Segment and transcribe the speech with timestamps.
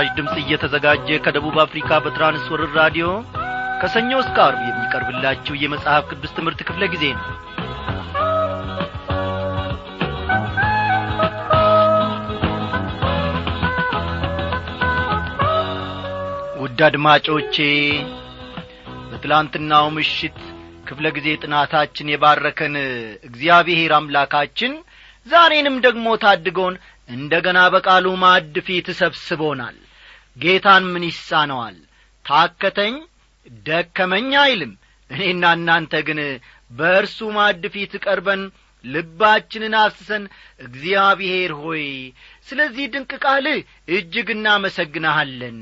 [0.00, 3.06] ምስራች ድምፅ እየተዘጋጀ ከደቡብ አፍሪካ በትራንስወርር ራዲዮ
[3.80, 7.24] ከሰኞ እስከ አርብ የሚቀርብላችሁ የመጽሐፍ ቅዱስ ትምህርት ክፍለ ጊዜ ነው።
[16.60, 17.56] ውድ አድማጮቼ
[19.10, 20.38] በትላንትናው ምሽት
[20.86, 22.76] ክፍለ ጊዜ ጥናታችን የባረከን
[23.28, 24.74] እግዚአብሔር አምላካችን
[25.26, 26.76] ዛሬንም ደግሞ ታድጎን
[27.08, 29.76] እንደ ገና በቃሉ ማዕድ ፊት ሰብስቦናል
[30.38, 31.76] ጌታን ምን ይሳነዋል?
[32.24, 32.94] ታከተኝ
[33.66, 34.72] ደከመኝ አይልም።
[35.10, 36.18] እኔና እናንተ ግን
[36.70, 38.42] በእርሱ ማዕድ ፊት ቀርበን
[38.84, 40.24] ልባችንን አፍስሰን
[40.64, 41.84] እግዚአብሔር ሆይ
[42.48, 43.58] ስለዚህ ድንቅ ቃልህ
[43.96, 45.58] እጅግ እናመሰግንሃለን።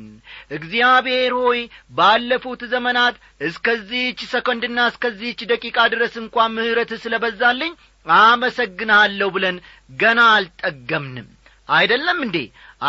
[0.57, 1.61] እግዚአብሔር ሆይ
[1.99, 3.17] ባለፉት ዘመናት
[3.49, 7.73] እስከዚህች ሰኮንድና እስከዚህች ደቂቃ ድረስ እንኳን ምሕረት ስለ በዛልኝ
[8.07, 9.57] አመሰግንሃለሁ ብለን
[9.97, 11.29] ገና አልጠገምንም።
[11.69, 12.37] አይደለም እንዴ?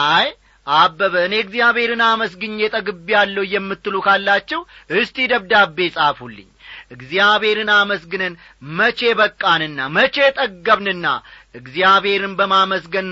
[0.08, 0.27] አይ
[0.75, 4.61] አበበ እኔ እግዚአብሔርን አመስግኜ ጠግቤያለሁ የምትሉ ካላችሁ
[4.97, 6.49] እስቲ ደብዳቤ ጻፉልኝ።
[6.93, 8.33] እግዚአብሔርን አመስግነን
[8.77, 11.05] መቼ በቃንና መቼ ጠገብንና
[11.55, 13.09] እግዚአብሔርን በማመስገን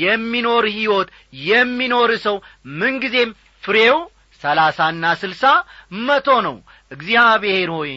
[0.00, 1.08] የሚኖር ሕይወት
[1.44, 2.36] የሚኖር ሰው
[2.80, 3.98] ምንጊዜም ፍሬው
[4.42, 5.42] ሰላሳና ስልሳ
[6.02, 6.56] መቶ ነው።
[6.90, 7.92] እግዚአብሔር ሆይ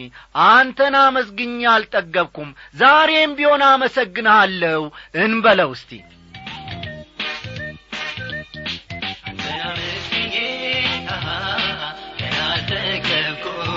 [0.48, 4.82] አንተን አመስግኛ አልጠገብኩም ዛሬም ቢሆን አመሰግንሃለሁ።
[5.22, 5.90] እንበለው እስቲ
[13.08, 13.75] ጀምሮ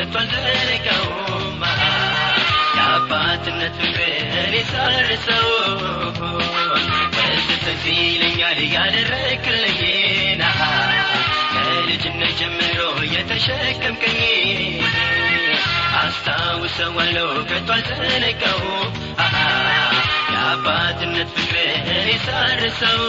[0.00, 1.62] ከቶ አልዘነጋውም
[2.76, 5.48] የአባትነት ፍቅርን ሳርሰው
[7.62, 9.80] ትዝ ይለኛል ያደረክልኝ
[11.54, 12.80] ከልጅነት ጀምሮ
[13.14, 14.20] የተሸከምክኝ
[16.02, 18.94] አስታውሰዋለሁ ከቶ አልዘነጋውም
[20.32, 21.88] የአባትነት ፍቅርን
[22.26, 23.02] ሳርሰው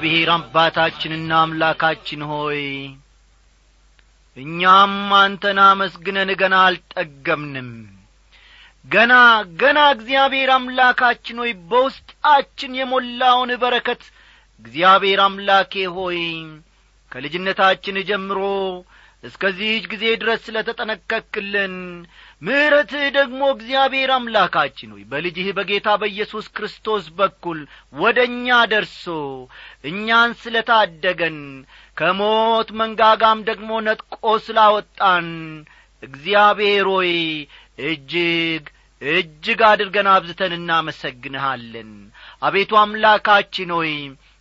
[0.00, 2.60] እግዚአብሔር አባታችንና አምላካችን ሆይ
[4.36, 7.70] እኛም አንተን አመስግነን ገና አልጠገምንም
[8.84, 9.14] ገና
[9.62, 14.04] ገና እግዚአብሔር አምላካችን ሆይ በውስጣችን የሞላውን በረከት
[14.60, 16.20] እግዚአብሔር አምላኬ ሆይ
[17.12, 18.40] ከልጅነታችን ጀምሮ
[19.24, 21.74] እስከዚህች ጊዜ ድረስ ስለ ተጠነቀክልን
[22.42, 27.60] ምሕረትህ ደግሞ እግዚአብሔር አምላካችን ሆይ በልጅህ በጌታ በኢየሱስ ክርስቶስ በኩል
[27.96, 29.06] ወደ እኛ ደርሶ
[29.90, 31.38] እኛን ስለ ታደገን
[31.96, 35.28] ከሞት መንጋጋም ደግሞ ነጥቆ ስላወጣን
[36.02, 37.12] እግዚአብሔር ሆይ
[37.88, 38.64] እጅግ
[39.02, 41.90] እጅግ አድርገን አብዝተን እናመሰግንሃለን።
[42.42, 43.92] አቤቱ አምላካችን ሆይ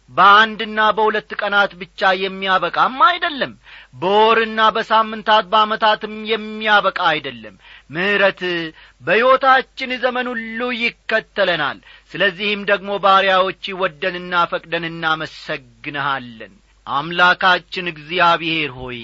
[0.10, 3.54] በአንድና በሁለት ቀናት ብቻ የሚያበቃም አይደለም።
[4.02, 7.56] በወርና በሳምንታት በዓመታትም የሚያበቃ አይደለም።
[7.90, 8.42] ምሕረት
[9.04, 11.80] በሕይወታችን ዘመን ሁሉ ይከተለናል።
[12.12, 16.54] ስለዚህም ደግሞ ባሪያዎች ወደንና ፈቅደን እናመሰግንሃለን።
[16.88, 19.02] አምላካችን እግዚአብሔር ሆይ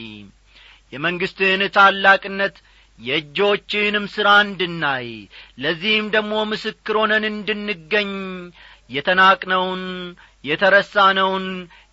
[0.93, 2.55] የመንግሥትህን ታላቅነት
[2.99, 5.07] የእጆችህንም ሥራ እንድናይ
[5.63, 8.11] ለዚህም ደግሞ ምስክር ሆነን እንድንገኝ
[8.89, 9.81] የተናቅነውን
[10.43, 11.45] የተረሳነውን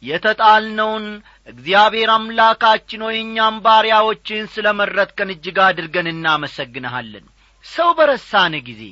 [0.03, 1.05] የተጣልነውን
[1.49, 7.27] እግዚአብሔር አምላካችን ሆይ እኛም ባሪያዎችን ስለ መረጥከን እጅግ አድርገን እናመሰግንሃለን።
[7.65, 8.83] ሰው በረሳን ጊዜ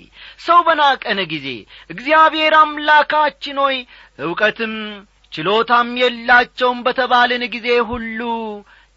[0.47, 1.49] ሰው በናቀን ጊዜ
[1.91, 3.77] እግዚአብሔር አምላካችን ሆይ
[4.27, 4.75] ዕውቀትም
[5.33, 8.21] ችሎታም የላቸውም በተባልን ጊዜ ሁሉ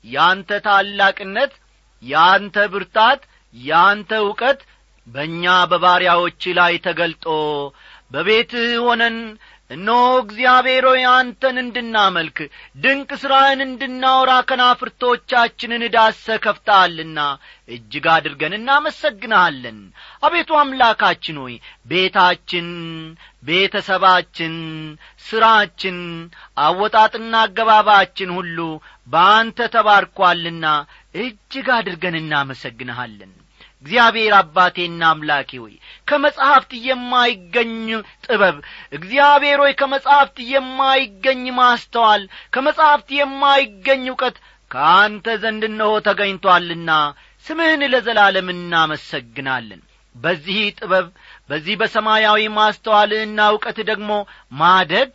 [0.06, 1.54] ያንተ ታላቅነት
[2.04, 3.22] ያንተ ብርታት
[3.54, 4.60] ያንተ ዕውቀት
[5.08, 7.26] በእኛ በባሪያዎች ላይ ተገልጦ
[8.12, 9.18] በቤትህ ሆነን
[9.72, 12.38] እነሆ እግዚአብሔር ሆይ አንተን እንድናመልክ
[12.84, 17.20] ድንቅ ሥራህን እንድናወራ ከናፍርቶቻችንን ዳሰ ከፍተሃልና
[17.70, 19.80] እጅግ አድርገን እናመሰግንሃለን።
[20.24, 21.56] አቤቱ አምላካችን ሆይ
[21.92, 22.68] ቤታችን
[23.44, 24.56] ቤተሰባችን
[25.26, 26.00] ሥራችን
[26.66, 28.58] አወጣጥና አገባባችን ሁሉ
[29.08, 30.66] በአንተ ተባርኳልና
[31.18, 33.32] እጅግ አድርገን እናመሰግንሃለን
[33.84, 35.74] እግዚአብሔር አባቴና አምላኬ ሆይ
[36.08, 37.88] ከመጻሕፍት የማይገኝ
[38.26, 38.58] ጥበብ
[38.98, 42.24] እግዚአብሔር ሆይ ከመጻሕፍት የማይገኝ ማስተዋል
[42.54, 44.38] ከመጻሕፍት የማይገኝ እውቀት
[44.72, 46.92] ከአንተ ዘንድ እነሆ ተገኝቶአልና
[47.46, 49.82] ስምህን ለዘላለም እናመሰግናለን።
[50.16, 51.08] በዚህ ጥበብ
[51.50, 54.12] በዚህ በሰማያዊ ማስተዋልህና እውቀት ደግሞ
[54.62, 55.12] ማደግ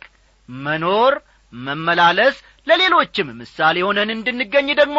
[0.49, 1.13] መኖር
[1.53, 2.35] መመላለስ
[2.67, 4.97] ለሌሎችም ምሳሌ ሆነን እንድንገኝ ደግሞ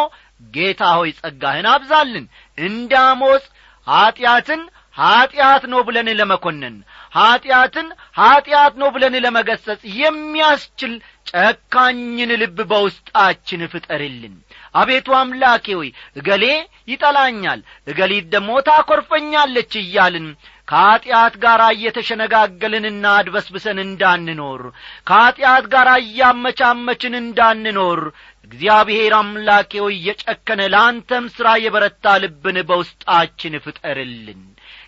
[0.54, 2.26] ጌታ ሆይ ጸጋህን አብዛልን።
[2.58, 3.44] እንደ አሞጽ
[3.88, 4.62] ኀጢአትን
[4.96, 6.76] ኀጢአት ነው ብለን ለመኰነን
[7.14, 7.88] ኀጢአትን
[8.18, 10.94] ኀጢአት ነው ብለን ለመገሰጽ የሚያስችል
[11.32, 14.34] ጨካኝን ልብ በውስጣችን ፍጠርልን።
[14.74, 16.44] አቤቱ አምላኬ ሆይ እገሌ
[16.88, 20.26] ይጠላኛል እገሊት ደግሞ ታኰርፈኛለች እያልን
[20.68, 24.62] ከኀጢአት ጋር እየተሸነጋገልንና አድበስብሰን እንዳንኖር
[25.06, 28.00] ከኀጢአት ጋር እያመቻመችን እንዳንኖር
[28.46, 34.42] እግዚአብሔር አምላኬ ሆይ የጨከነ ለአንተም ሥራ የበረታ ልብን በውስጣችን ፍጠርልን።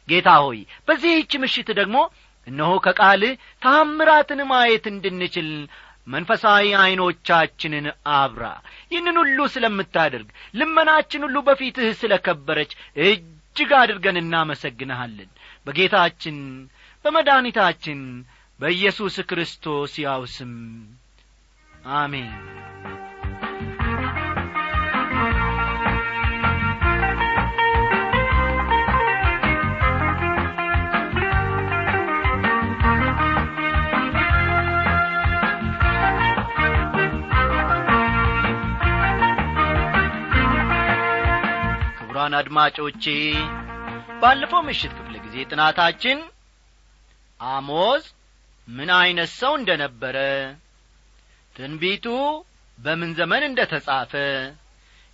[0.09, 1.97] ጌታ ሆይ በዚህች ምሽት ደግሞ
[2.47, 3.33] እነሆ ከቃልህ
[3.65, 5.51] ታምራትን ማየት እንድንችል
[6.07, 7.87] መንፈሳዊ ዐይኖቻችንን
[8.17, 8.45] አብራ
[8.93, 12.73] ይህንን ሁሉ ስለምታደርግ ልመናችን ሁሉ በፊትህ ስለ ከበረች
[13.05, 15.31] እጅግ አድርገን እናመሰግንሃለን
[15.67, 16.39] በጌታችን
[17.05, 18.01] በመድኃኒታችን
[18.61, 20.55] በኢየሱስ ክርስቶስ ያው ስም።
[21.95, 22.33] አሜን።
[41.99, 43.05] ክቡራን አድማጮቼ
[44.23, 46.19] ባለፈው ምሽት ክፍለ ጊዜ ጥናታችን
[47.41, 48.05] አሞዝ
[48.69, 50.17] ምን ዐይነት ሰው እንደ ነበረ
[51.57, 52.07] ትንቢቱ
[52.79, 54.13] በምን ዘመን እንደ ተጻፈ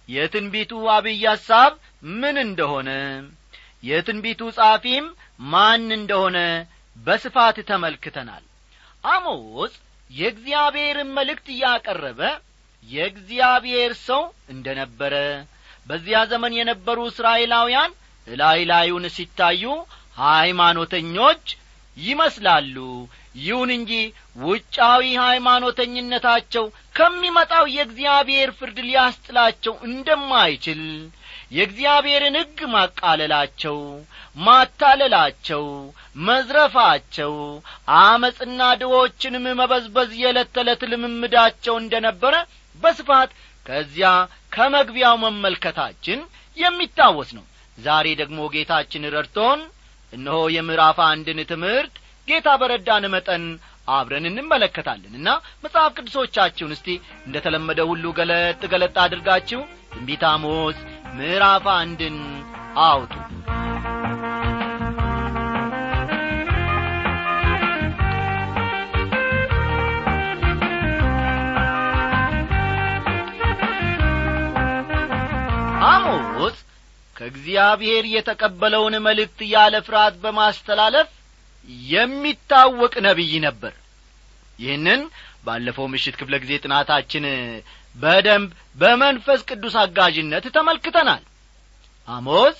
[0.08, 1.72] የትንቢቱ አብይ ሐሳብ
[2.16, 2.90] ምን እንደሆነ
[3.82, 5.06] የትንቢቱ ጻፊም
[5.46, 6.38] ማን እንደሆነ
[6.96, 8.44] በስፋት ተመልክተናል።
[9.04, 9.72] አሞዝ
[10.10, 12.20] የእግዚአብሔርን መልእክት እያቀረበ
[12.88, 14.22] የእግዚአብሔር ሰው
[14.54, 15.14] እንደ ነበረ
[15.86, 17.92] በዚያ ዘመን የነበሩ እስራኤላውያን
[18.26, 19.64] እላይ ላዩን ሲታዩ
[20.16, 21.44] ሃይማኖተኞች
[21.96, 22.76] ይመስላሉ።
[23.40, 23.92] ይሁን እንጂ
[24.44, 26.64] ውጫዊ ሃይማኖተኝነታቸው
[26.96, 30.82] ከሚመጣው የእግዚአብሔር ፍርድ ሊያስጥላቸው እንደማይችል
[31.52, 33.76] የእግዚአብሔርን ሕግ ማቃለላቸው
[34.46, 35.64] ማታለላቸው
[36.28, 37.34] መዝረፋቸው
[38.00, 42.34] አመፅና ድዎችንም መበዝበዝ የዕለት ተዕለት ልምምዳቸው እንደ ነበረ
[42.76, 43.30] በስፋት
[43.66, 44.08] ከዚያ
[44.52, 46.20] ከመግቢያው መመልከታችን
[46.56, 47.44] የሚታወስ ነው።
[47.78, 49.62] ዛሬ ደግሞ ጌታችን ረድቶን
[50.16, 51.94] እነሆ የምዕራፍ አንድን ትምህርት
[52.28, 53.44] ጌታ በረዳን መጠን
[53.88, 55.28] አብረን እንመለከታለንና
[55.64, 56.88] መጽሐፍ ቅዱሶቻችሁን እስቲ
[57.26, 59.60] እንደ ተለመደ ሁሉ ገለጥ ገለጥ አድርጋችሁ
[59.92, 60.78] ትንቢተ አሞጽ
[61.18, 62.18] ምዕራፍ አንድን
[62.86, 63.12] አውጡ።
[75.86, 76.56] አሞጽ
[77.26, 81.08] ከእግዚአብሔር የተቀበለውን መልእክት ያለ ፍርሃት በማስተላለፍ
[81.90, 83.72] የሚታወቅ ነቢይ ነበር።
[84.58, 85.00] ይህንን
[85.46, 87.24] ባለፈው ምሽት ክፍለ ጊዜ ጥናታችን
[87.96, 91.22] በደንብ በመንፈስ ቅዱስ አጋዥነት ተመልክተናል።
[92.08, 92.58] አሞጽ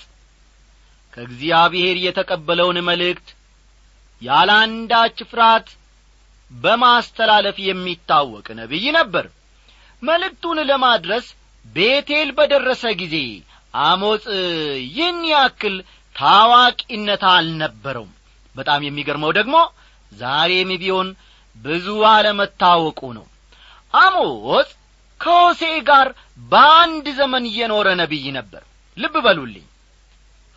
[1.13, 3.29] ከእግዚአብሔር የተቀበለውን መልእክት
[4.21, 5.69] ያለ አንዳች ፍርሃት
[6.51, 9.25] በማስተላለፍ የሚታወቅ ነቢይ ነበር።
[10.01, 11.27] መልእክቱን ለማድረስ
[11.65, 13.15] ቤቴል በደረሰ ጊዜ
[13.73, 14.25] አሞጽ
[14.87, 15.75] ይህን ያክል
[16.15, 18.11] ታዋቂነት አልነበረውም።
[18.55, 19.55] በጣም የሚገርመው ደግሞ
[20.11, 21.07] ዛሬም ቢሆን
[21.57, 23.25] ብዙ አለመታወቁ ነው።
[23.93, 24.69] አሞጽ
[25.21, 26.07] ከሆሴ ጋር
[26.49, 28.63] በአንድ ዘመን እየኖረ ነቢይ ነበር።
[28.97, 29.65] ልብ በሉልኝ።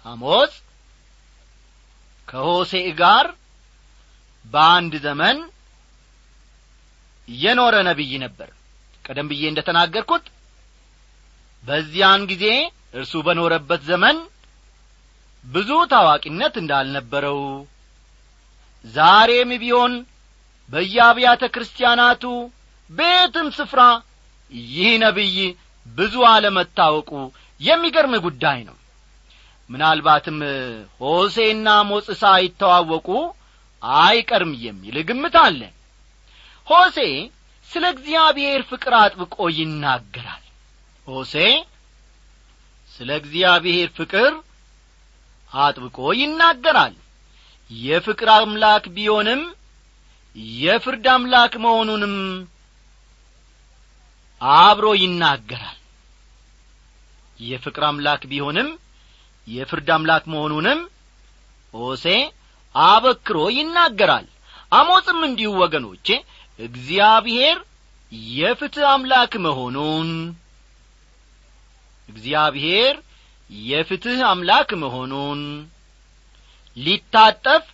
[0.04, 0.52] አሞጽ
[2.28, 3.26] ከሆሴ ጋር
[4.44, 5.38] በአንድ ዘመን
[7.28, 8.48] የኖረ ነቢይ ነበር።
[9.04, 10.24] ቀደም ብዬ እንደ ተናገርኩት
[11.64, 12.44] በዚያን ጊዜ
[12.94, 14.16] እርሱ በኖረበት ዘመን
[15.44, 17.38] ብዙ ታዋቂነት እንዳልነበረው
[18.84, 19.92] ዛሬም ቢሆን
[20.70, 22.24] በየአብያተ ክርስቲያናቱ
[22.90, 23.80] ቤትም ስፍራ
[24.70, 25.36] ይህ ነቢይ
[25.86, 27.10] ብዙ አለመታወቁ
[27.60, 28.76] የሚገርም ጉዳይ ነው።
[29.70, 30.38] ምናልባትም
[31.00, 33.08] ሆሴና ሞጽ ሳይተዋወቁ
[34.00, 35.60] አይቀርም የሚል ግምት አለ።
[36.68, 36.98] ሆሴ
[37.70, 40.44] ስለ እግዚአብሔር ፍቅር አጥብቆ ይናገራል።
[41.08, 41.34] ሆሴ
[43.00, 44.32] ስለ እግዚአብሔር ፍቅር
[45.52, 46.94] አጥብቆ ይናገራል።
[47.70, 49.42] የፍቅር አምላክ ቢሆንም
[50.58, 52.14] የፍርድ አምላክ መሆኑንም
[54.40, 55.78] አብሮ ይናገራል።
[57.40, 58.68] የፍቅር አምላክ ቢሆንም
[59.46, 60.80] የፍርድ አምላክ መሆኑንም
[61.74, 62.06] ሆሴ
[62.74, 64.26] አበክሮ ይናገራል።
[64.72, 66.06] አሞጽም እንዲሁ ወገኖቼ
[66.58, 67.56] እግዚአብሔር
[68.34, 70.10] የፍትህ አምላክ መሆኑን
[72.10, 72.94] እግዚአብሔር
[73.50, 75.40] የፍትህ አምላክ መሆኑን
[76.76, 77.64] ሊታጠፍ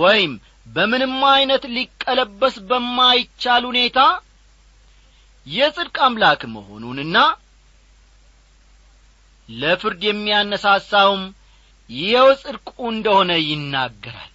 [0.00, 0.32] ወይም
[0.66, 4.00] በምንም ዐይነት ሊቀለበስ በማይቻል ሁኔታ
[5.46, 7.16] የጽድቅ አምላክ መሆኑንና
[9.48, 11.22] ለፍርድ የሚያነሳሳውም
[11.90, 14.26] ይኸው ጽድቁ እንደሆነ ይናገራል።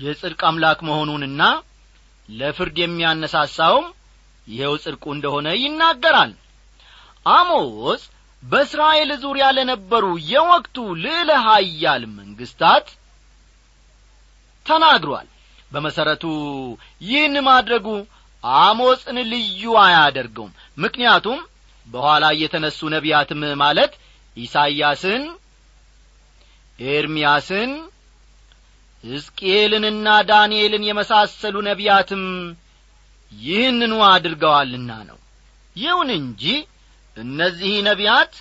[0.00, 1.42] የጽድቅ አምላክ መሆኑንና
[2.28, 3.86] ለፍርድ የሚያነሳሳውም
[4.50, 6.32] ይኸው ጽድቁ እንደሆነ ይናገራል።
[7.32, 8.02] አሞስ
[8.42, 12.86] በእስራኤል ዙሪያ ለነበሩ የወቅቱ ልዕለ ሀያል መንግስታት
[14.66, 15.28] ተናግሯል።
[15.72, 16.24] በመሠረቱ
[17.02, 17.86] ይህን ማድረጉ
[18.62, 21.38] አሞጽን ልዩ አያደርገውም። ምክንያቱም
[21.86, 23.92] በኋላ የተነሱ ነቢያትም ማለት
[24.36, 25.22] ኢሳይያስን
[26.78, 27.70] ኤርምያስን
[29.04, 32.24] ሕዝቅኤልንና ዳንኤልን የመሳሰሉ ነቢያትም
[33.32, 35.18] ይህንኑ አድርገዋልና ነው።
[35.76, 36.42] ይሁን እንጂ
[37.16, 38.32] እነዚህ ነቢያት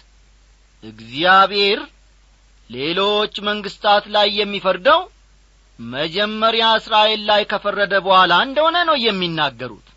[0.83, 1.79] እግዚአብሔር
[2.69, 4.99] ሌሎች መንግስታት ላይ የሚፈርደው
[5.79, 9.87] መጀመሪያ እስራኤል ላይ ከፈረደ በኋላ እንደሆነ ነው የሚናገሩት።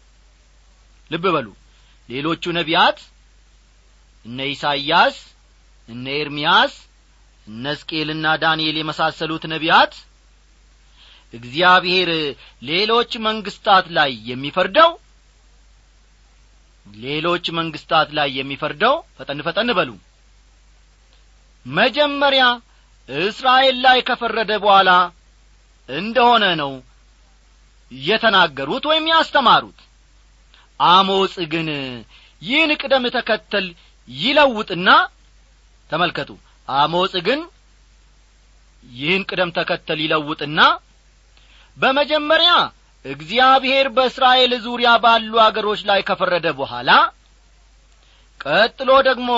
[1.10, 1.48] ልብ በሉ።
[2.08, 2.98] ሌሎቹ ነቢያት
[4.26, 5.16] እነ ኢሳይያስ
[5.88, 6.74] እነ ኤርምያስ
[7.46, 9.94] እነ ሕዝቅኤልና ዳንኤል የመሳሰሉት ነቢያት
[11.32, 12.10] እግዚአብሔር
[12.62, 14.90] ሌሎች መንግስታት ላይ የሚፈርደው
[16.86, 19.90] ሌሎች መንግስታት ላይ የሚፈርደው ፈጠን ፈጠን በሉ።
[21.66, 22.44] መጀመሪያ
[23.08, 24.90] እስራኤል ላይ ከፈረደ በኋላ
[25.88, 26.72] እንደሆነ ነው
[27.92, 29.78] የተናገሩት ወይም ያስተማሩት።
[30.80, 31.68] አሞጽ ግን
[32.42, 33.66] ይህን ቅደም ተከተል
[34.08, 34.88] ይለውጥና
[35.90, 36.30] ተመልከቱ።
[36.68, 37.40] አሞጽ ግን
[38.84, 40.60] ይህን ቅደም ተከተል ይለውጥና
[41.76, 42.52] በመጀመሪያ
[43.04, 46.90] እግዚአብሔር በእስራኤል ዙሪያ ባሉ አገሮች ላይ ከፈረደ በኋላ
[48.40, 49.30] ቀጥሎ ደግሞ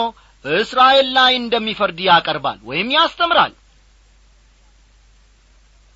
[0.45, 3.53] እስራኤል ላይ እንደሚፈርድ ያቀርባል ወይም ያስተምራል።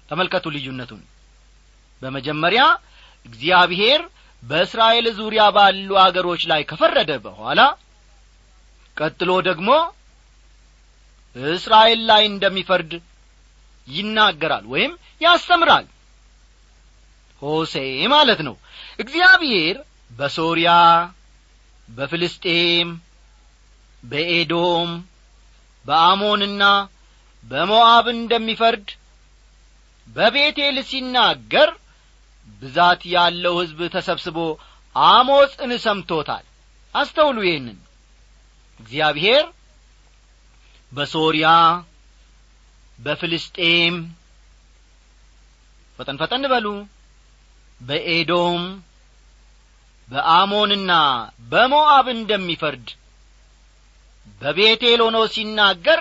[0.09, 1.02] ተመልከቱ ልዩነቱን።
[2.02, 2.62] በመጀመሪያ
[3.26, 4.00] እግዚአብሔር
[4.42, 7.61] በእስራኤል ዙሪያ ባሉ አገሮች ላይ ከፈረደ በኋላ
[8.97, 9.71] ቀጥሎ ደግሞ
[11.37, 12.92] እስራኤል ላይ እንደሚፈርድ
[13.88, 15.87] ይናገራል ወይም ያስተምራል
[17.42, 17.75] ሆሴ
[18.12, 18.54] ማለት ነው።
[18.99, 19.76] እግዚአብሔር
[20.11, 20.71] በሶርያ
[21.88, 22.88] በፍልስጤም
[24.02, 24.90] በኤዶም
[25.87, 26.62] በአሞንና
[27.45, 28.88] በሞዓብ እንደሚፈርድ
[30.09, 31.71] በቤቴል ሲናገር
[32.62, 34.38] ብዛት ያለው ሕዝብ ተሰብስቦ
[34.97, 36.45] አሞጽን ሰምቶታል።
[36.95, 37.78] አስተውሉ ይህንን።
[38.80, 39.45] እግዚአብሔር
[40.92, 41.49] በሶርያ
[42.99, 43.97] በፍልስጤም
[45.99, 46.66] ፈጠን ፈጠን በሉ
[47.80, 48.62] በኤዶም
[50.08, 50.92] በአሞንና
[51.50, 52.88] በሞዓብ እንደሚፈርድ
[54.42, 56.00] በቤቴል ሆኖ ሲናገር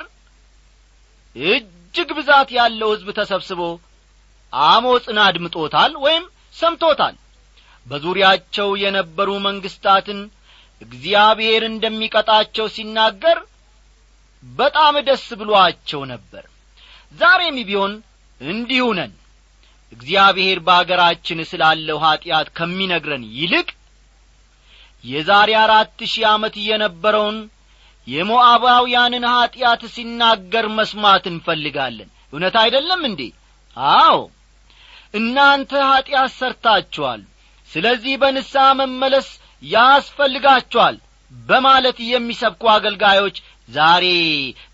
[1.36, 3.62] እጅግ ብዛት ያለው ሕዝብ ተሰብስቦ
[4.54, 6.24] አሞጽን አድምጦታል ወይም
[6.56, 7.16] ሰምቶታል።
[7.88, 10.20] በዙሪያቸው የነበሩ መንግስታትን
[10.82, 13.38] እግዚአብሔር እንደሚቀጣቸው ሲናገር
[14.44, 16.44] በጣም ደስ ብሎአቸው ነበር።
[17.20, 17.94] ዛሬም ቢሆን
[18.42, 19.14] እንዲሁ ነን
[19.92, 23.68] እግዚአብሔር በአገራችን ስላለው ኀጢአት ከሚነግረን ይልቅ
[25.04, 27.38] የዛሬ አራት ሺህ ዓመት የነበረውን
[28.08, 33.22] የሞዓባውያንን ኀጢአት ሲናገር መስማት እንፈልጋለን። እውነት አይደለም እንዴ?
[33.98, 34.18] አዎ።
[35.14, 37.22] እናንተ ኀጢአት ሰርታችኋል።
[37.72, 39.28] ስለዚህ በንስሐ መመለስ
[39.64, 40.96] ያስፈልጋችኋል
[41.32, 43.38] በማለት የሚሰብኩ አገልጋዮች
[43.70, 44.06] ዛሬ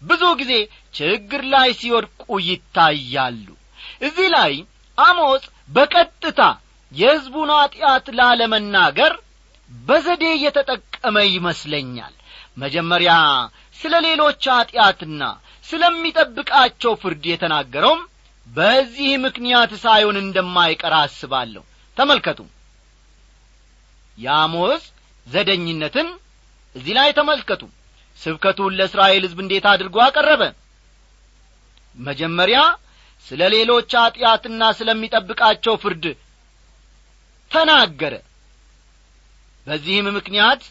[0.04, 0.54] ብዙ ጊዜ
[0.96, 3.46] ችግር ላይ ሲወድቁ ይታያሉ።
[4.02, 4.54] እዚህ ላይ
[4.98, 6.42] አሞጽ በቀጥታ
[6.92, 9.14] የሕዝቡን ኀጢአት ላለመናገር
[9.72, 12.14] በዘዴ የተጠቀመ ይመስለኛል።
[12.58, 13.12] መጀመሪያ
[13.78, 15.22] ስለ ሌሎች ኀጢአትና
[15.66, 18.02] ስለሚጠብቃቸው ፍርድ የተናገረውም
[18.48, 21.64] በዚህ ምክንያት ሳይሆን እንደማይቀር አስባለሁ።
[21.98, 22.40] ተመልከቱ።
[24.18, 24.84] የአሞጽ
[25.28, 26.08] ዘደኝነትን
[26.76, 27.62] እዚህ ላይ ተመልከቱ።
[28.22, 30.44] ስብከቱን ለእስራኤል ሕዝብ እንዴት አድርጎ አቀረበ?
[31.98, 32.60] መጀመሪያ
[33.28, 36.06] ስለ ሌሎች ኀጢአትና ስለሚጠብቃቸው ፍርድ
[37.52, 38.14] ተናገረ።
[39.68, 40.62] በዚህም ምክንያት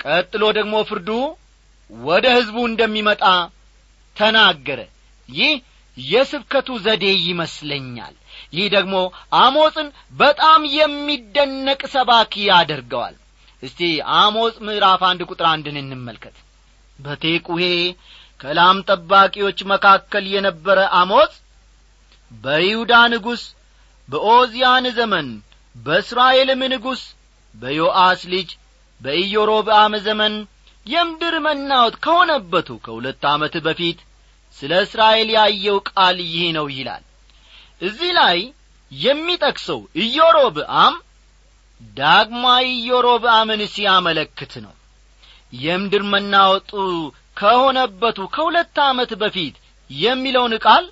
[0.00, 1.08] ቀጥሎ ደግሞ ፍርዱ
[1.90, 3.24] ወደ ሕዝቡ እንደሚመጣ
[4.16, 4.80] ተናገረ።
[5.28, 5.52] ይህ
[5.96, 8.14] የስብከቱ ዘዴ ይመስለኛል።
[8.54, 8.94] ይህ ደግሞ
[9.38, 13.16] አሞጽን በጣም የሚደነቅ ሰባኪ ያደርገዋል።
[13.62, 13.80] እስቲ
[14.18, 16.36] አሞጽ ምዕራፍ አንድ ቁጥር አንድን እንመልከት።
[16.98, 17.62] በቴቁሄ
[18.42, 21.32] ከላም ጠባቂዎች መካከል የነበረ አሞጽ
[22.30, 23.42] በይሁዳ ንጉሥ
[24.08, 25.28] በኦዚያን ዘመን
[25.76, 27.02] በእስራኤልም ንጉሥ
[27.54, 28.48] በዮአስ ልጅ
[29.00, 30.34] በኢዮሮብአም ዘመን
[30.86, 33.98] የምድር መናወጥ ከሆነበቱ ከሁለት ዓመት በፊት
[34.56, 37.04] ስለ እስራኤል ያየው ቃል ይህ ነው ይላል።
[37.82, 38.38] እዚህ ላይ
[38.92, 40.94] የሚጠቅሰው ኢዮሮብአም
[41.96, 44.74] ዳግማ ኢዮሮብአምን ሲያመለክት ነው።
[45.52, 46.70] የምድር መናወጡ
[47.36, 49.54] ከሆነበቱ ከሁለት ዓመት በፊት
[49.90, 50.84] የሚለውን ቃል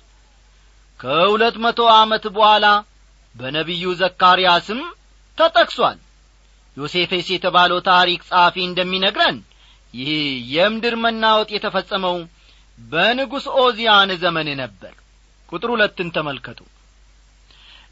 [0.99, 2.65] ከሁለት መቶ ዓመት በኋላ
[3.35, 4.81] በነቢዩ ዘካርያስም
[5.37, 5.97] ተጠቅሷል።
[6.77, 9.37] ዮሴፌስ የተባለው ታሪክ ጸሐፊ እንደሚነግረን
[9.93, 10.11] ይህ
[10.53, 12.17] የምድር መናወጥ የተፈጸመው
[12.79, 14.93] በንጉሥ ኦዚያን ዘመን ነበር።
[15.49, 16.59] ቁጥር ሁለትን ተመልከቱ።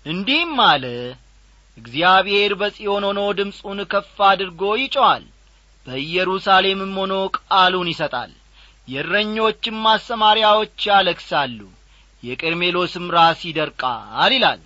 [0.06, 0.86] እንዲህም አለ
[1.78, 5.24] እግዚአብሔር በጽዮን ሆኖ ድምፁን ከፍ አድርጎ ይጮዋል
[5.86, 8.32] በኢየሩሳሌምም ሆኖ ቃሉን ይሰጣል
[8.90, 11.60] የእረኞችም ማሰማሪያዎች ያለክሳሉ
[12.24, 14.62] የቀርሜሎስም ራስ ይደርቃል ይላል።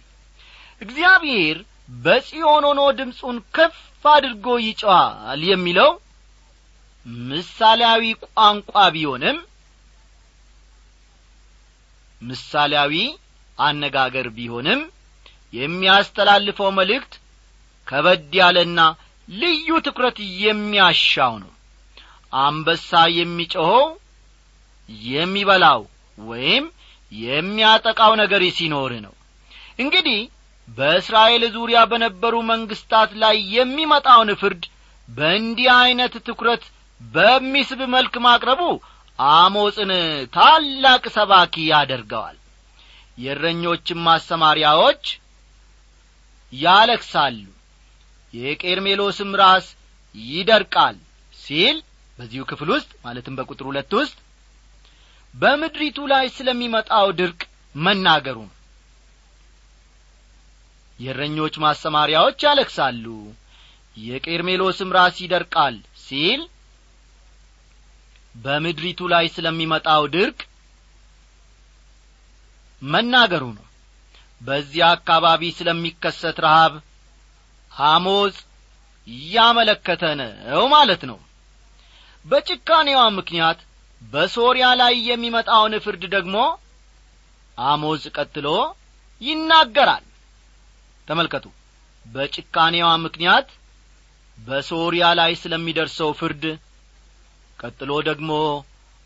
[0.82, 1.58] እግዚአብሔር
[1.98, 5.92] በጽዮን ሆኖ ድምፁን ከፍ አድርጎ ይጮዋል የሚለው
[7.28, 9.38] ምሳሌያዊ ቋንቋ ቢሆንም
[12.22, 12.94] ምሳሌያዊ
[13.58, 14.82] አነጋገር ቢሆንም
[15.54, 17.14] የሚያስተላልፈው መልእክት
[17.88, 18.80] ከበድ ያለና
[19.28, 21.52] ልዩ ትኩረት የሚያሻው ነው።
[22.42, 23.84] አንበሳ የሚጮኸው
[24.90, 25.82] የሚበላው
[26.18, 26.66] ወይም
[27.12, 29.14] የሚያጠቃው ነገር ሲኖር ነው።
[29.80, 30.20] እንግዲህ
[30.68, 34.64] በእስራኤል ዙሪያ በነበሩ መንግስታት ላይ የሚመጣውን ፍርድ
[35.10, 36.64] በእንዲህ ዐይነት ትኩረት
[37.02, 38.62] በሚስብ መልክ ማቅረቡ
[39.20, 39.92] አሞጽን
[40.34, 42.38] ታላቅ ሰባኪ ያደርገዋል።
[43.18, 45.04] የእረኞችም ማሰማሪያዎች
[46.54, 47.38] ያለክሳሉ
[48.34, 49.66] የቄርሜሎስም ራስ
[50.16, 50.96] ይደርቃል
[51.34, 51.78] ሲል
[52.18, 54.18] በዚሁ ክፍል ውስጥ ማለትም በቁጥር ሁለት ውስጥ
[55.34, 57.42] በምድሪቱ ላይ ስለሚመጣው ድርቅ
[57.76, 58.56] መናገሩ ነው።
[61.00, 63.06] የእረኞች ማሰማሪያዎች ያለክሳሉ
[63.98, 66.42] የቄርሜሎስም ራስ ይደርቃል ሲል
[68.36, 70.40] በምድሪቱ ላይ ስለሚመጣው ድርቅ
[72.82, 73.66] መናገሩ ነው።
[74.42, 76.74] በዚያ አካባቢ ስለሚከሰት ረሃብ
[77.72, 78.38] አሞጽ
[79.08, 81.20] እያመለከተ ነው ማለት ነው።
[82.26, 83.60] በጭካኔዋ ምክንያት
[84.04, 86.38] በሶርያ ላይ የሚመጣውን ፍርድ ደግሞ
[87.58, 88.48] አሞጽ ቀጥሎ
[89.22, 90.06] ይናገራል።
[91.08, 91.46] ተመልከቱ።
[92.06, 93.50] በጭካኔዋ ምክንያት
[94.38, 96.44] በሶርያ ላይ ስለሚደርሰው ፍርድ
[97.60, 98.32] ቀጥሎ ደግሞ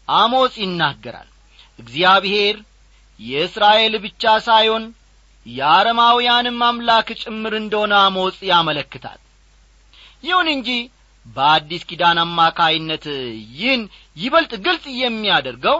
[0.07, 1.29] አሞጽ ይናገራል።
[1.79, 2.55] እግዚአብሔር
[3.19, 4.83] የእስራኤል ብቻ ሳይሆን
[5.45, 9.19] የአረማውያንም አምላክ ጭምር እንደሆነ አሞጽ ያመለክታል።
[10.23, 10.69] ይሁን እንጂ
[11.27, 13.05] በአዲስ ኪዳን አማካይነት
[13.53, 13.81] ይህን
[14.17, 15.79] ይበልጥ ግልጽ የሚያደርገው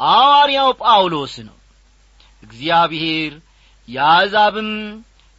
[0.00, 1.56] ሐዋርያው ጳውሎስ ነው።
[2.42, 3.32] እግዚአብሔር
[3.88, 4.70] የአሕዛብም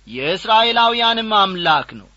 [0.07, 2.09] የእስራኤላውያንም አምላክ ነው።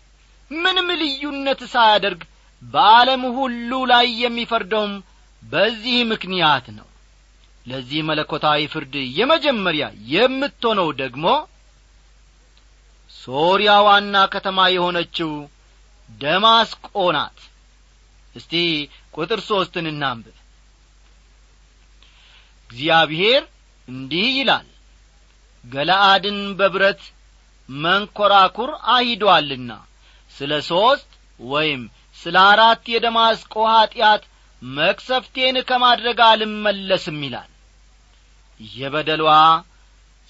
[0.51, 2.21] ምንም ልዩነት ሳያደርግ
[2.61, 4.93] በዓለም ሁሉ ላይ የሚፈርደውም
[5.43, 6.87] በዚህ ምክንያት ነው።
[7.65, 11.25] ለዚህ መለኮታዊ ፍርድ የመጀመሪያ የምትሆነው ደግሞ
[13.15, 15.31] ሶርያ ዋና ከተማ የሆነችው
[16.19, 17.37] ደማስቆ ናት።
[18.35, 18.53] እስቲ
[19.15, 20.37] ቁጥር ሦስትን እናንብብ።
[22.69, 23.41] እግዚአብሔር
[23.87, 24.67] እንዲህ ይላል
[25.63, 27.01] ገለአድን በብረት
[27.69, 29.71] መንኰራኩር አሂዶአልና
[30.35, 31.81] ስለ ሦስት ወይም
[32.19, 34.23] ስለ አራት የደማስቆ ኀጢአት
[34.61, 37.49] መክሰፍቴን ከማድረግ አልመለስም ይላል።
[38.59, 39.27] የበደሏ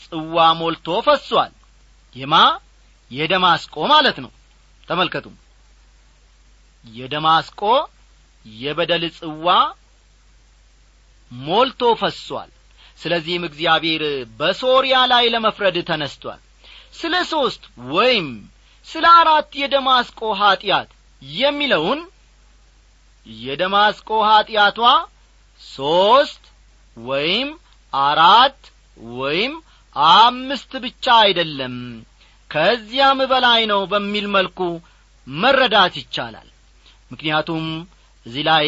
[0.04, 1.52] ጽዋ ሞልቶ ፈሷል።
[2.16, 2.36] የማ?
[3.12, 4.32] የደማስቆ ማለት ነው።
[4.88, 5.26] ተመልከቱ
[6.86, 7.62] የደማስቆ
[8.46, 9.48] የበደል ጽዋ
[11.32, 12.50] ሞልቶ ፈሷል።
[13.00, 14.04] ስለዚህም እግዚአብሔር
[14.40, 16.42] በሶርያ ላይ ለመፍረድ ተነስቷል።
[16.94, 17.64] ስለ ሦስት
[17.94, 18.28] ወይም
[18.88, 20.90] ስለ አራት የደማስቆ ኀጢአት
[21.22, 22.00] የሚለውን
[23.26, 24.80] የደማስቆ ኀጢአቷ
[25.62, 26.44] ሦስት
[26.98, 27.50] ወይም
[27.94, 28.62] አራት
[29.16, 29.54] ወይም
[30.16, 31.76] አምስት ብቻ አይደለም።
[32.52, 34.60] ከዚያም በላይ ነው በሚል መልኩ
[35.28, 36.48] መረዳት ይቻላል
[37.12, 37.66] ምክንያቱም
[38.26, 38.68] እዚህ ላይ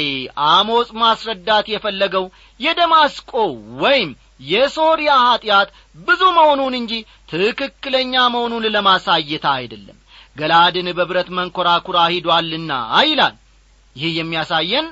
[0.50, 2.26] አሞጽ ማስረዳት የፈለገው
[2.60, 3.32] የደማስቆ
[3.84, 4.12] ወይም
[4.52, 6.94] የሶርያ ኀጢአት ብዙ መሆኑን እንጂ
[7.32, 9.98] ትክክለኛ መሆኑን ለማሳየት አይደለም።
[10.36, 12.72] ገላድን በብረት መንኰራኩራ ሂዷልና
[13.10, 13.36] ይላል።
[13.96, 14.88] ይህ የሚያሳየን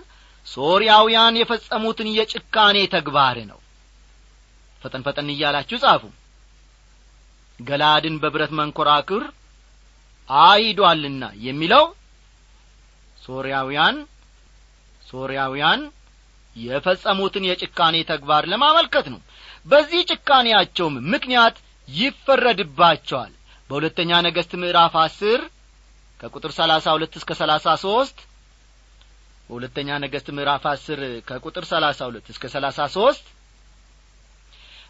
[0.48, 3.60] ሶርያውያን የፈጸሙትን የጭካኔ ተግባር ነው።
[4.82, 6.04] ፈጠን ፈጠን እያላችሁ ጻፉ።
[7.60, 9.24] ገላድን በብረት መንኰራኩር
[10.30, 11.84] አሂዷልና የሚለው
[13.24, 13.98] ሶርያውያን
[15.08, 15.82] ሶርያውያን
[16.56, 19.20] የፈጸሙትን የጭካኔ ተግባር ለማመልከት ነው።
[19.68, 21.56] በዚህ ጭካኔያቸውም ምክንያት
[21.90, 23.32] ይፈረድባቸዋል።
[23.70, 25.42] በሁለተኛ ነገሥት ምዕራፍ አስር
[26.20, 28.18] ከቁጥር ሰላሳ ሁለት እስከ ሰላሳ ሦስት
[29.50, 33.26] በሁለተኛ ነገሥት ምዕራፍ አስር ከቁጥር ሰላሳ ሁለት እስከ ሰላሳ ሦስት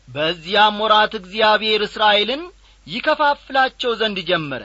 [0.10, 2.42] በዚያም ወራት እግዚአብሔር እስራኤልን
[2.88, 4.64] ይከፋፍላቸው ዘንድ ጀመረ።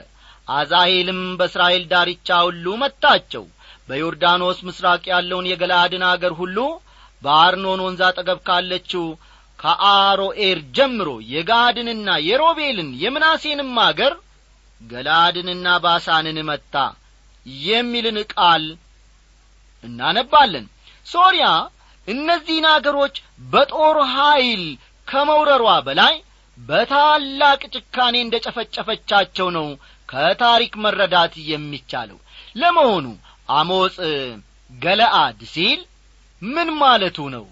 [0.49, 3.45] አዛሄልም በእስራኤል ዳርቻ ሁሉ መታቸው
[3.89, 6.59] በዮርዳኖስ ምስራቅ ያለውን የገላአድን አገር ሁሉ
[7.23, 9.05] በአርኖን ወንዝ አጠገብ ካለችው
[9.59, 14.15] ከአሮኤር ጀምሮ የጋድንና የሮቤልን የምናሴንም አገር
[14.81, 16.75] ገላድንና ባሳንን መታ
[17.65, 18.65] የሚልን ቃል
[19.85, 20.67] እናነባለን።
[21.07, 21.47] ሶርያ
[22.09, 23.17] እነዚህን አገሮች
[23.51, 24.65] በጦር ኀይል
[25.09, 26.15] ከመውረሯ በላይ
[26.59, 29.67] በታላቅ ጭካኔ እንደ ጨፈጨፈቻቸው ነው
[30.09, 32.19] ከታሪክ መረዳት የሚቻለው።
[32.57, 33.07] ለመሆኑ
[33.49, 33.97] አሞጽ
[34.71, 35.81] ገለአድ ሲል
[36.43, 37.45] ምን ማለቱ ነው?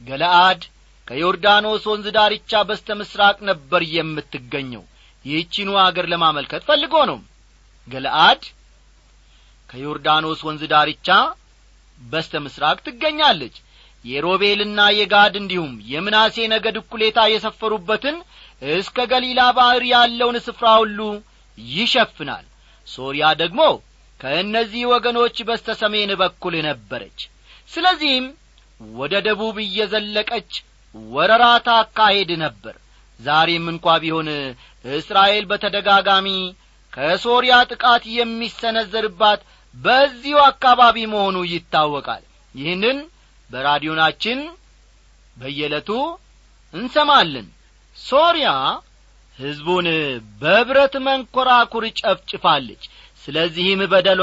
[0.00, 0.60] ገለአድ
[1.08, 4.84] ከዮርዳኖስ ወንዝ ዳርቻ በስተ ምሥራቅ ነበር የምትገኘው።
[5.24, 7.18] ይህቺኑ አገር ለማመልከት ፈልጎ ነው።
[7.88, 8.42] ገለአድ
[9.70, 11.08] ከዮርዳኖስ ወንዝ ዳርቻ
[11.98, 13.56] በስተ ምሥራቅ ትገኛለች።
[14.04, 18.16] የሮቤልና የጋድ እንዲሁም የምናሴ ነገድ እኩሌታ የሰፈሩበትን
[18.72, 21.00] እስከ ገሊላ ባሕር ያለውን ስፍራ ሁሉ
[21.58, 22.46] ይሸፍናል።
[22.88, 23.60] ሶርያ ደግሞ
[24.20, 27.20] ከእነዚህ ወገኖች በስተ ሰሜን በኩል ነበረች።
[27.70, 28.26] ስለዚህም
[28.94, 30.50] ወደ ደቡብ እየዘለቀች
[31.14, 32.74] ወረራ ታካሄድ ነበር።
[33.20, 34.28] ዛሬም እንኳ ቢሆን
[34.84, 36.28] እስራኤል በተደጋጋሚ
[36.92, 39.40] ከሶርያ ጥቃት የሚሰነዘርባት
[39.74, 42.22] በዚሁ አካባቢ መሆኑ ይታወቃል።
[42.54, 42.98] ይህንን
[43.50, 44.38] በራዲዮናችን
[45.36, 45.90] በየዕለቱ
[46.74, 47.46] እንሰማለን።
[47.96, 48.48] ሶርያ
[49.38, 49.86] ሕዝቡን
[50.40, 52.82] በብረት መንኰራኩር ጨፍጭፋለች
[53.24, 54.22] ስለዚህም በደሏ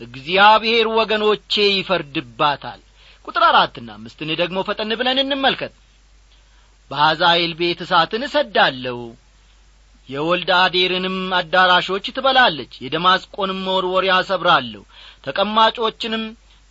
[0.00, 2.80] እግዚአብሔር ወገኖቼ ይፈርድባታል።
[3.24, 5.72] ቁጥር አራትና አምስትን ደግሞ ፈጠን ብለን እንመልከት።
[6.90, 8.98] በአዛኤል ቤት እሳትን እሰዳለሁ
[10.08, 14.82] የወልድ አዴርንም አዳራሾች ትበላለች የደማስቆንም መወርወሪያ ሰብራለሁ
[15.26, 16.24] ተቀማጮችንም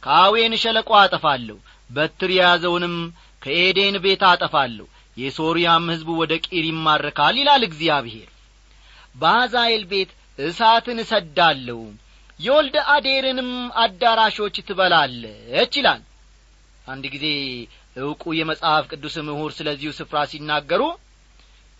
[0.03, 1.57] ከአዌን ሸለቆ አጠፋለሁ
[1.89, 2.95] በትር የያዘውንም
[3.41, 4.85] ከኤዴን ቤት አጠፋለሁ
[5.17, 8.29] የሶርያም ሕዝብ ወደ ቂር ይማረካል ይላል እግዚአብሔር።
[9.15, 11.79] በአዛኤል ቤት እሳትን እሰዳለሁ
[12.39, 13.49] የወልደ አዴርንም
[13.83, 16.01] አዳራሾች ትበላለች ይላል።
[16.85, 17.25] አንድ ጊዜ
[17.95, 20.83] ዕውቁ የመጽሐፍ ቅዱስ ምሁር ስለዚሁ ስፍራ ሲናገሩ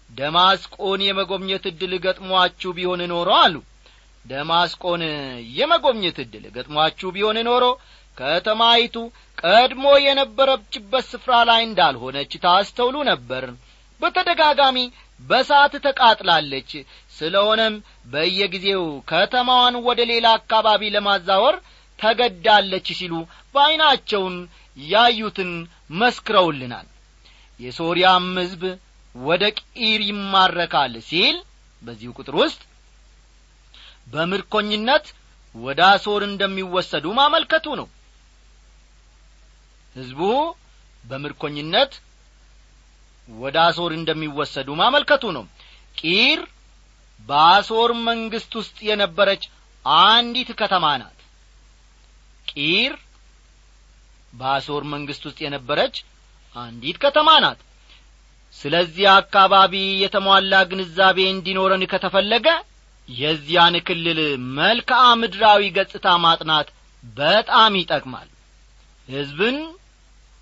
[0.09, 3.55] ደማስቆን የመጎብኘት ዕድል ገጥሟችሁ ቢሆን ኖሮ አሉ።
[4.25, 5.01] ደማስቆን
[5.57, 7.63] የመጎብኘት ዕድል ገጥሟችሁ ቢሆን ኖሮ
[8.17, 8.95] ከተማይቱ
[9.43, 13.45] ቀድሞ የነበረችበት ስፍራ ላይ እንዳልሆነች ታስተውሉ ነበር።
[14.01, 14.77] በተደጋጋሚ
[15.19, 16.71] በሳት ተቃጥላለች
[17.21, 17.73] ስለሆነም
[18.13, 21.55] በየጊዜው ከተማዋን ወደ ሌላ አካባቢ ለማዛወር
[21.99, 23.13] ተገዳለች ሲሉ
[23.55, 24.35] በዐይናቸውን
[24.77, 25.51] ያዩትን
[26.01, 26.87] መስክረውልናል።
[27.59, 28.63] የሶርያም ሕዝብ
[29.15, 31.35] ወደ ቂር ይማረካል ሲል
[31.81, 32.61] በዚሁ ቁጥር ውስጥ
[34.07, 35.05] በምርኮኝነት
[35.55, 37.87] ወደ አሶር እንደሚወሰዱ ማመልከቱ ነው።
[39.95, 40.21] ሕዝቡ
[41.05, 41.93] በምርኮኝነት
[43.29, 45.45] ወደ አሶር እንደሚወሰዱ ማመልከቱ ነው።
[45.97, 46.39] ቂር
[47.31, 49.43] በአሶር መንግሥት ውስጥ የነበረች
[49.85, 51.17] አንዲት ከተማ ናት።
[52.47, 52.93] ቂር
[54.33, 55.95] በአሶር መንግሥት ውስጥ የነበረች
[56.55, 57.59] አንዲት ከተማ ናት።
[58.55, 62.47] ስለዚህ አካባቢ የተሟላ ግንዛቤ እንዲኖረን ከተፈለገ
[63.09, 64.19] የዚያን ክልል
[64.57, 66.67] መልክዓ ምድራዊ ገጽታ ማጥናት
[67.03, 68.27] በጣም ይጠቅማል።
[69.07, 69.57] ሕዝብን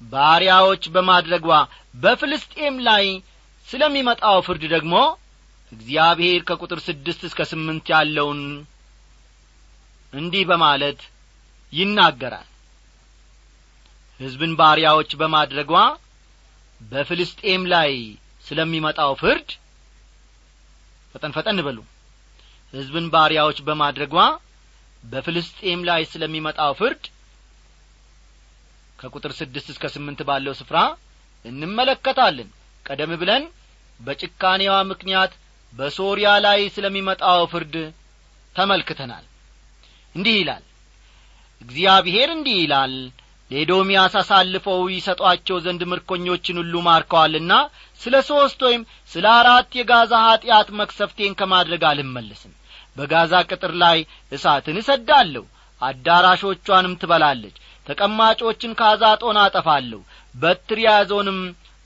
[0.02, 1.48] ባሪያዎች በማድረጓ
[1.96, 3.06] በፍልስጤም ላይ
[3.68, 4.96] ስለሚመጣው ፍርድ ደግሞ
[5.72, 8.42] እግዚአብሔር ከቁጥር ስድስት እስከ ስምንት ያለውን
[10.14, 11.00] እንዲህ በማለት
[11.74, 12.48] ይናገራል።
[14.20, 15.74] ሕዝብን ባሪያዎች በማድረጓ
[16.82, 17.92] በፍልስጤም ላይ
[18.46, 19.50] ስለሚመጣው ፍርድ
[21.16, 21.78] ፈጠን ፈጠን በሉ።
[22.74, 24.16] ሕዝብን ባሪያዎች በማድረጓ
[25.04, 27.04] በፍልስጤም ላይ ስለሚመጣው ፍርድ
[29.00, 30.78] ከቁጥር ስድስት እስከ ስምንት ባለው ስፍራ
[31.46, 32.50] እንመለከታለን።
[32.86, 33.44] ቀደም ብለን
[34.00, 35.32] በጭካኔዋ ምክንያት
[35.74, 37.76] በሶርያ ላይ ስለሚመጣው ፍርድ
[38.56, 39.26] ተመልክተናል።
[40.16, 40.64] እንዲህ ይላል
[41.62, 42.94] እግዚአብሔር እንዲህ ይላል
[43.52, 47.54] ለኤዶምያስ አሳልፈው ይሰጧቸው ዘንድ ምርኮኞችን ሁሉ ማርከዋልና
[48.02, 52.54] ስለ ሦስት ወይም ስለ አራት የጋዛ ኀጢአት መክሰፍቴን ከማድረግ አልመለስም።
[52.98, 53.98] በጋዛ ቅጥር ላይ
[54.32, 55.44] እሳትን እሰዳለሁ
[55.82, 57.56] አዳራሾቿንም ትበላለች
[57.88, 60.00] ተቀማጮችን ከአዛጦን አጠፋለሁ
[60.36, 61.40] በትር የያዘውንም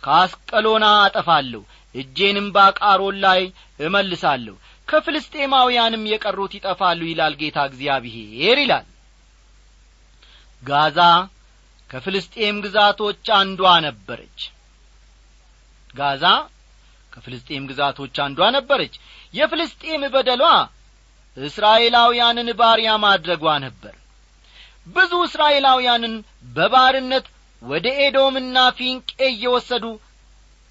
[0.04, 1.62] ከአስቀሎና አጠፋለሁ
[1.96, 3.42] እጄንም በአቃሮን ላይ
[3.80, 4.56] እመልሳለሁ።
[4.88, 8.88] ከፍልስጤማውያንም የቀሩት ይጠፋሉ ይላል ጌታ እግዚአብሔር ይላል።
[10.64, 11.00] ጋዛ
[11.90, 14.40] ከፍልስጤም ግዛቶች አንዷ ነበረች።
[15.94, 16.26] ጋዛ
[17.14, 18.94] ከፍልስጤም ግዛቶች አንዷ ነበረች።
[19.34, 20.44] የፍልስጤም በደሏ
[21.38, 23.94] እስራኤላውያንን ባሪያ ማድረጓ ነበር።
[24.88, 26.16] ብዙ እስራኤላውያንን
[26.56, 27.26] በባርነት
[27.62, 29.86] ወደ ኤዶምና ፊንቄ እየወሰዱ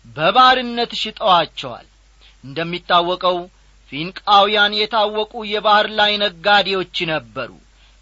[0.07, 1.87] በባርነት ሽጠዋቸዋል።
[2.45, 3.39] እንደሚታወቀው
[3.93, 7.51] ፊንቃውያን የታወቁ የባሕር ላይ ነጋዴዎች ነበሩ።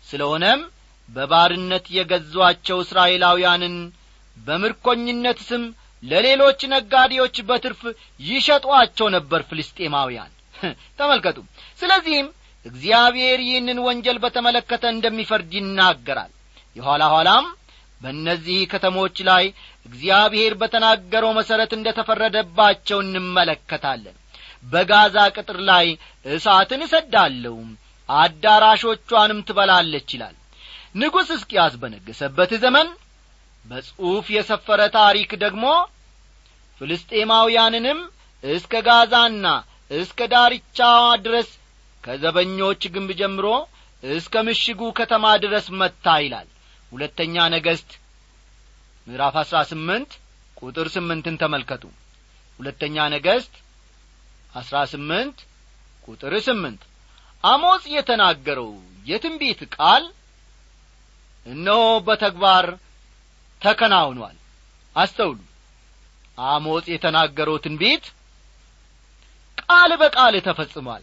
[0.08, 0.60] ስለሆነም
[1.08, 3.76] በባርነት የገዟቸው እስራኤላውያንን
[4.36, 5.62] በምርኮኝነት ስም
[6.02, 7.80] ለሌሎች ነጋዴዎች በትርፍ
[8.20, 10.30] ይሸጧቸው ነበር ፍልስጤማውያን።
[10.98, 11.38] ተመልከቱ።
[11.80, 12.28] ስለዚህም
[12.66, 16.32] እግዚአብሔር ይህንን ወንጀል በተመለከተ እንደሚፈርድ ይናገራል።
[16.76, 17.46] የኋላ ኋላም
[18.00, 19.44] በእነዚህ ከተሞች ላይ
[19.86, 24.16] እግዚአብሔር በተናገረው መሠረት እንደ ተፈረደባቸው እንመለከታለን።
[24.64, 25.86] በጋዛ ቅጥር ላይ
[26.26, 27.54] እሳትን እሰዳለሁ
[28.08, 30.36] አዳራሾቿንም ትበላለች ይላል።
[30.94, 32.88] ንጉሥ እስቂያስ በነገሰበት ዘመን
[33.64, 35.64] በጽሑፍ የሰፈረ ታሪክ ደግሞ
[36.80, 37.98] ፍልስጤማውያንንም
[38.44, 39.46] እስከ ጋዛና
[39.90, 40.92] እስከ ዳርቻዋ
[41.24, 41.48] ድረስ
[42.04, 43.46] ከዘበኞች ግንብ ጀምሮ
[44.02, 46.48] እስከ ምሽጉ ከተማ ድረስ መታ ይላል።
[46.92, 47.90] ሁለተኛ ነገሥት
[49.10, 50.10] ምዕራፍ አሥራ ስምንት
[50.56, 51.84] ቁጥር ስምንትን ተመልከቱ።
[52.60, 53.54] ሁለተኛ ነገሥት
[54.54, 55.38] አሥራ ስምንት
[56.08, 56.82] ቁጥር ስምንት
[57.44, 58.70] አሞጽ የተናገረው
[59.06, 60.04] የትንቢት ቃል
[61.46, 62.66] እነሆ በተግባር
[63.62, 64.36] ተከናውኗል።
[64.96, 65.38] አስተውሉ።
[66.38, 68.04] አሞጽ የተናገረው ትንቢት
[69.62, 71.02] ቃል በቃል ተፈጽሟል።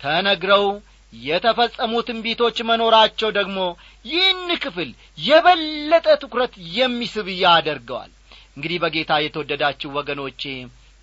[0.00, 0.66] ተነግረው
[1.12, 3.58] የተፈጸሙ ትንቢቶች መኖራቸው ደግሞ
[4.04, 8.10] ይህን ክፍል የበለጠ ትኩረት የሚስብ ያደርገዋል።
[8.56, 10.42] እንግዲህ በጌታ የተወደዳችሁ ወገኖቼ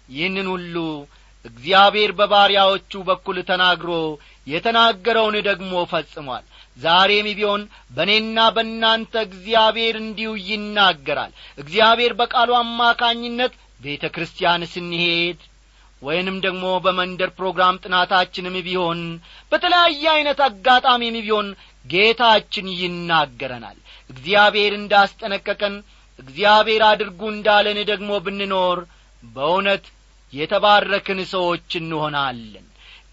[0.10, 0.76] ይህንን ሁሉ
[1.46, 3.92] እግዚአብሔር በባሪያዎቹ በኩል ተናግሮ
[4.48, 6.44] የተናገረውን ደግሞ ፈጽሟል።
[6.78, 7.62] ዛሬም ቢሆን
[7.96, 15.40] በእኔና በእናንተ እግዚአብሔር እንዲሁ ይናገራል። እግዚአብሔር በቃሉ አማካኝነት ቤተ ክርስቲያን ስንሄድ
[16.04, 19.00] ወይንም ደግሞ በመንደር ፕሮግራም ጥናታችንም ቢሆን
[19.52, 21.48] በተለያየ ዐይነት አጋጣሚም ቢሆን
[21.86, 23.78] ጌታችን ይናገረናል።
[24.10, 25.76] እግዚአብሔር እንዳስጠነቀቀን
[26.20, 28.80] እግዚአብሔር አድርጉ እንዳለን ደግሞ ብንኖር
[29.28, 29.86] በእውነት
[30.34, 32.66] የተባረክን ሰዎች እንሆናለን።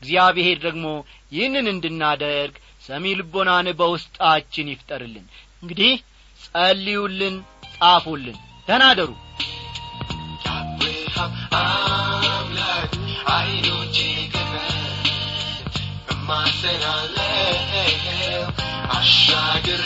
[0.03, 0.87] እግዚአብሔር ደግሞ
[1.33, 5.26] ይህንን እንድናደርግ ሰሚ ልቦናን በውስጣችን ይፍጠርልን።
[5.62, 5.92] እንግዲህ
[6.40, 7.37] ጸልዩልን
[7.74, 9.11] ጻፉልን። ተናደሩ
[16.62, 18.42] ክፈት እማጸናለሁ
[18.96, 19.85] አሻግሬ